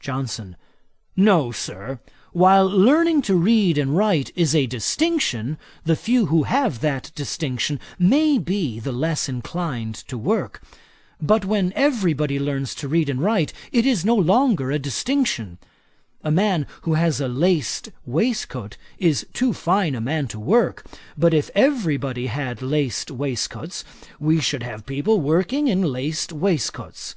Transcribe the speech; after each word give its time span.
JOHNSON. 0.00 0.56
'No, 1.14 1.52
Sir. 1.52 2.00
While 2.32 2.66
learning 2.68 3.20
to 3.20 3.34
read 3.34 3.76
and 3.76 3.94
write 3.94 4.30
is 4.34 4.54
a 4.54 4.64
distinction, 4.66 5.58
the 5.84 5.94
few 5.94 6.24
who 6.32 6.44
have 6.44 6.80
that 6.80 7.12
distinction 7.14 7.78
may 7.98 8.38
be 8.38 8.80
the 8.80 8.92
less 8.92 9.28
inclined 9.28 9.94
to 9.96 10.16
work; 10.16 10.62
but 11.20 11.44
when 11.44 11.74
every 11.76 12.14
body 12.14 12.38
learns 12.40 12.74
to 12.76 12.88
read 12.88 13.10
and 13.10 13.20
write, 13.20 13.52
it 13.70 13.84
is 13.84 14.06
no 14.06 14.16
longer 14.16 14.70
a 14.70 14.78
distinction. 14.78 15.58
A 16.24 16.30
man 16.30 16.66
who 16.84 16.94
has 16.94 17.20
a 17.20 17.28
laced 17.28 17.90
waistcoat 18.06 18.78
is 18.96 19.26
too 19.34 19.52
fine 19.52 19.94
a 19.94 20.00
man 20.00 20.28
to 20.28 20.40
work; 20.40 20.86
but 21.14 21.34
if 21.34 21.50
every 21.54 21.98
body 21.98 22.28
had 22.28 22.62
laced 22.62 23.10
waistcoats, 23.10 23.84
we 24.18 24.40
should 24.40 24.62
have 24.62 24.86
people 24.86 25.20
working 25.20 25.68
in 25.68 25.82
laced 25.82 26.32
waistcoats. 26.32 27.14